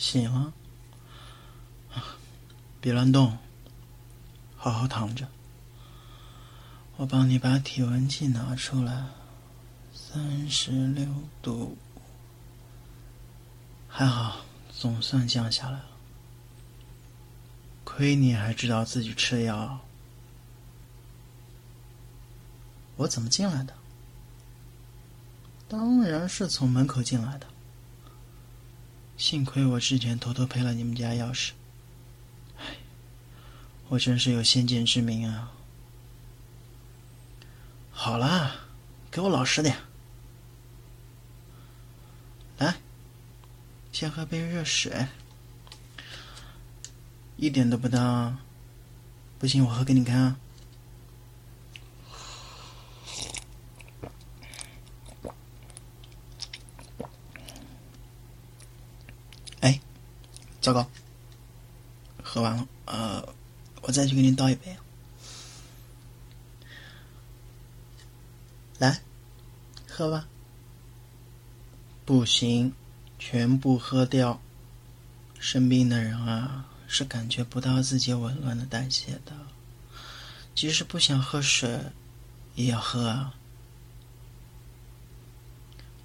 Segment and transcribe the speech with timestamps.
[0.00, 0.54] 醒了，
[2.80, 3.36] 别乱动，
[4.56, 5.28] 好好躺着。
[6.96, 9.04] 我帮你把体温计拿出来，
[9.92, 11.06] 三十六
[11.42, 11.76] 度，
[13.88, 14.40] 还好，
[14.72, 15.84] 总算降下来了。
[17.84, 19.80] 亏你还知道自己吃药。
[22.96, 23.74] 我怎么进来的？
[25.68, 27.46] 当然是从门口进来的。
[29.20, 31.50] 幸亏我之前偷偷配了你们家钥匙。
[32.56, 32.78] 唉，
[33.88, 35.52] 我真是有先见之明啊！
[37.92, 38.56] 好啦，
[39.10, 39.76] 给我老实点。
[42.56, 42.76] 来，
[43.92, 45.08] 先喝杯热水。
[47.36, 48.38] 一点都不烫，
[49.38, 50.38] 不行，我喝给你看啊。
[60.60, 60.86] 糟糕，
[62.22, 63.34] 喝完了，呃，
[63.82, 64.76] 我再去给你倒一杯。
[68.78, 69.00] 来，
[69.88, 70.26] 喝吧。
[72.04, 72.74] 不行，
[73.18, 74.40] 全部喝掉。
[75.38, 79.32] 生病的人啊，是感觉不到自己紊乱的代谢的，
[80.54, 81.80] 即使不想喝水，
[82.54, 83.34] 也要喝啊。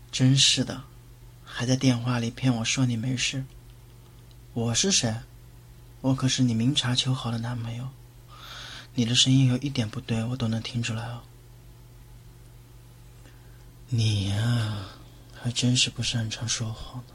[0.10, 0.84] 真是的，
[1.44, 3.44] 还在电话里骗我说你没事。
[4.56, 5.14] 我是谁？
[6.00, 7.90] 我可是你明察秋毫的男朋友。
[8.94, 11.24] 你的声音有一点不对，我都能听出来哦。
[13.90, 14.86] 你呀，
[15.34, 17.14] 还真是不擅长说谎呢。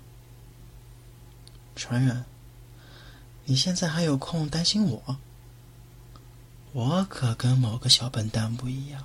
[1.75, 2.27] 传人，
[3.47, 5.17] 你现在还有空担心我？
[6.73, 9.03] 我可跟某个小笨蛋不一样。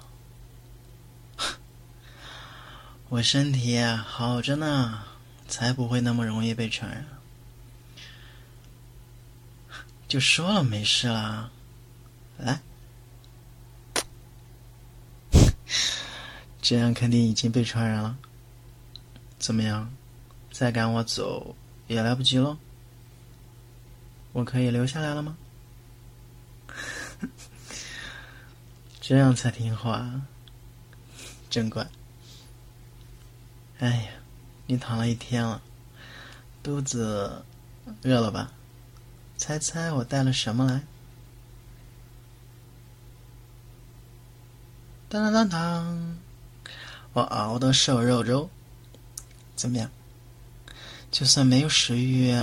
[3.07, 5.05] 我身体好着呢，
[5.47, 7.05] 才不会那么容易被传染。
[10.07, 11.49] 就说了没事啦，
[12.37, 12.61] 来，
[16.61, 18.17] 这样肯定已经被传染了。
[19.37, 19.91] 怎么样，
[20.51, 21.55] 再赶我走
[21.87, 22.57] 也来不及喽？
[24.31, 25.37] 我可以留下来了吗？
[29.01, 30.21] 这样才听话，
[31.49, 31.87] 真乖。
[33.79, 34.11] 哎呀，
[34.67, 35.61] 你躺了一天了，
[36.63, 37.43] 肚子
[38.03, 38.51] 饿了吧？
[39.37, 40.81] 猜猜我带了什么来？
[45.07, 46.17] 当当当当！
[47.13, 48.49] 我熬的瘦肉粥，
[49.55, 49.89] 怎么样？
[51.11, 52.33] 就算没有食欲，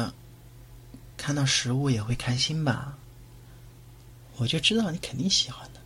[1.16, 2.96] 看到食物也会开心吧？
[4.36, 5.80] 我就知道你肯定喜欢的。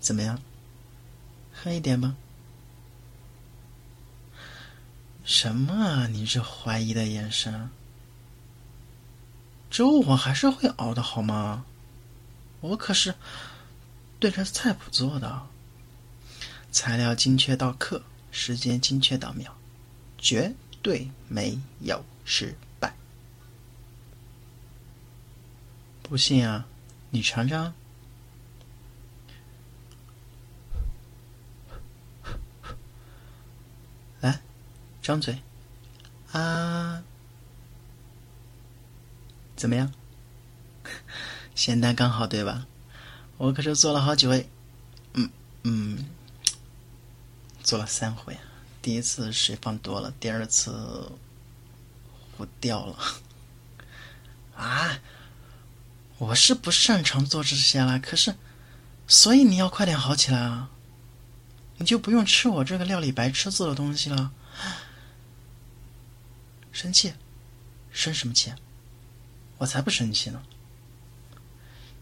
[0.00, 0.40] 怎么样？
[1.52, 2.14] 喝一点吧。
[5.24, 6.06] 什么？
[6.08, 7.70] 你这怀疑的眼神！
[9.74, 11.64] 粥我还是会熬的，好吗？
[12.60, 13.12] 我可是
[14.20, 15.48] 对着菜谱做的，
[16.70, 19.52] 材料精确到克，时间精确到秒，
[20.16, 22.94] 绝对没有失败。
[26.04, 26.66] 不信啊，
[27.10, 27.74] 你尝尝。
[34.20, 34.40] 来，
[35.02, 35.42] 张嘴，
[36.30, 37.02] 啊！
[39.64, 39.90] 怎么样？
[41.56, 42.66] 咸淡刚好，对吧？
[43.38, 44.46] 我可是做了好几回，
[45.14, 45.30] 嗯
[45.62, 46.04] 嗯，
[47.62, 48.36] 做了三回。
[48.82, 51.10] 第一次水放多了，第二次
[52.36, 52.98] 糊掉了。
[54.54, 54.98] 啊！
[56.18, 58.34] 我是不擅长做这些了，可是，
[59.08, 60.68] 所以你要快点好起来啊！
[61.78, 64.30] 你就不用吃我这个料理白痴做的东西了。
[66.70, 67.14] 生气？
[67.90, 68.52] 生什么气？
[69.58, 70.42] 我才不生气呢！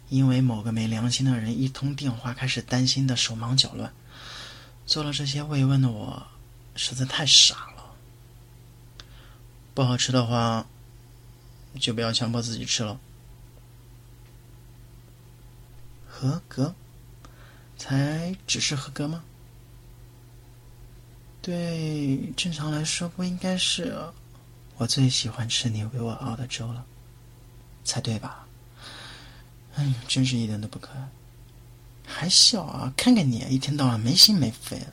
[0.09, 3.93] 因为某个没良心的人一通电话开始担心的手忙脚乱，
[4.85, 6.27] 做了这些慰问的我
[6.77, 7.95] 实在太傻了。
[9.75, 10.67] 不好吃的话，
[11.81, 13.01] 就不要强迫自己吃了。
[16.07, 16.75] 合格？
[17.79, 19.25] 才只是合格吗？
[21.41, 23.99] 对，正常来说不应该是。
[24.77, 26.85] 我最喜欢吃你为我熬的粥了。
[27.85, 28.47] 才对吧？
[29.75, 31.09] 哎，真是一点都不可爱，
[32.07, 32.93] 还笑啊！
[32.97, 34.93] 看看你，一天到晚没心没肺的。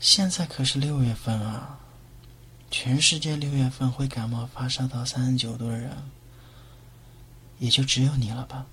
[0.00, 1.78] 现在可是六月份啊，
[2.70, 5.96] 全世界六月份会感冒发烧到三十九度的人，
[7.58, 8.66] 也就只有你了吧？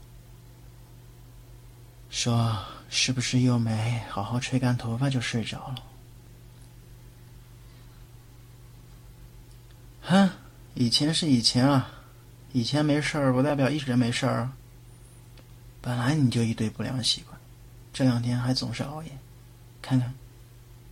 [2.10, 5.76] 说是不是又没好好吹干头发就睡着了？
[10.02, 10.30] 哼，
[10.84, 11.90] 以前是以前啊，
[12.52, 14.50] 以前没事儿不代表一直没事儿。
[15.80, 17.40] 本来你就一堆不良习惯，
[17.94, 19.10] 这两天还总是熬夜，
[19.82, 20.14] 看看，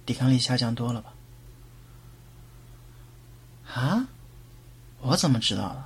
[0.05, 1.13] 抵抗力下降多了吧？
[3.73, 4.07] 啊？
[5.01, 5.83] 我怎么知道的？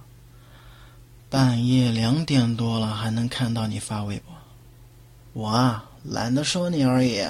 [1.31, 4.35] 半夜两点多了还能看到你发微博，
[5.33, 7.25] 我啊懒得说你而已。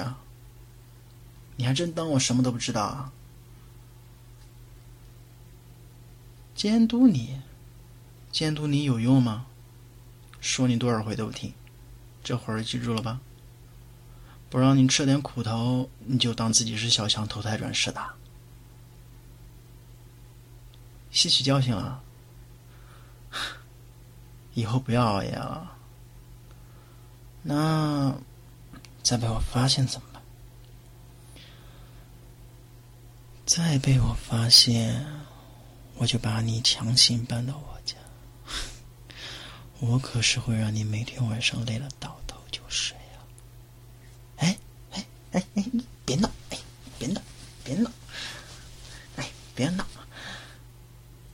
[1.56, 3.10] 你还真当我什么都不知道啊？
[6.56, 7.38] 监督你，
[8.32, 9.46] 监督你有用吗？
[10.40, 11.52] 说你多少回都不听。
[12.24, 13.20] 这会儿记住了吧？
[14.48, 18.02] 不让你吃点苦头，你就当自己是小强投胎转世的。
[21.10, 22.02] 吸取教训了，
[24.54, 25.72] 以后不要熬夜了。
[27.42, 28.16] 那
[29.02, 30.22] 再被我发现怎么办？
[33.44, 35.04] 再被我发现，
[35.96, 37.96] 我就把你强行搬到我家。
[39.80, 43.20] 我可是会让你每天晚上累了倒头就睡啊！
[44.36, 44.56] 哎
[44.92, 45.64] 哎哎哎，
[46.04, 46.30] 别闹！
[46.50, 46.58] 哎，
[46.98, 47.20] 别闹！
[47.62, 47.90] 别闹！
[49.16, 49.84] 哎，别闹！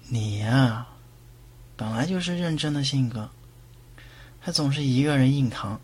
[0.08, 0.86] 你呀，
[1.76, 3.30] 本来就是认真的性格，
[4.40, 5.80] 还总是一个人硬扛。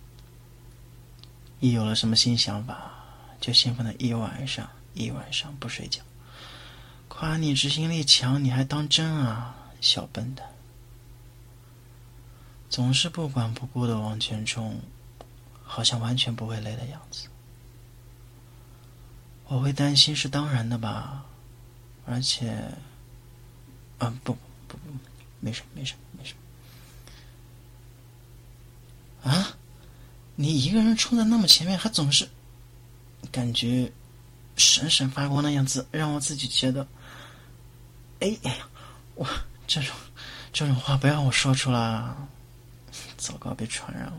[1.61, 2.93] 一有了什么新想法，
[3.41, 6.03] 就兴奋的一晚上一晚上不睡觉。
[7.19, 10.47] 夸你执行力强，你还当真啊，小笨蛋！
[12.71, 14.81] 总是不管不顾的往前冲，
[15.65, 17.27] 好像完全不会累的样子。
[19.49, 21.25] 我会担心是当然的吧，
[22.07, 22.53] 而且，
[23.99, 24.33] 啊不
[24.69, 24.95] 不不，
[25.41, 26.35] 没事没事没事。
[29.25, 29.57] 啊，
[30.37, 32.29] 你一个人冲在那么前面，还总是
[33.33, 33.91] 感觉
[34.55, 36.87] 闪闪发光的样子，让我自己觉得，
[38.21, 38.67] 哎哎呀，
[39.15, 39.27] 我
[39.67, 39.95] 这种
[40.53, 42.17] 这种话不要我说出来啊。
[43.17, 44.17] 糟糕，被传染了，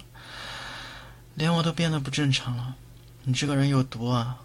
[1.35, 2.75] 连我都变得不正常了。
[3.23, 4.39] 你这个人有毒啊！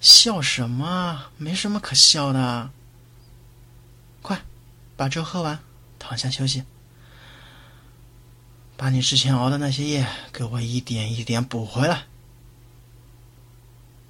[0.00, 1.26] 笑什么？
[1.36, 2.70] 没什么可笑的。
[4.22, 4.40] 快，
[4.96, 5.58] 把粥喝完，
[5.98, 6.64] 躺下休息。
[8.78, 12.04] 把你之前熬的那些夜，给我一点一点补回来。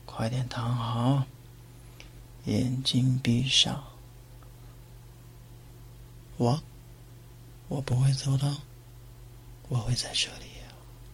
[0.07, 1.25] 快点躺好，
[2.47, 3.85] 眼睛闭上。
[6.37, 6.63] 我。
[7.69, 8.57] 我不会走的，
[9.69, 10.47] 我会在这里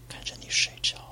[0.09, 1.06] 看着你睡着。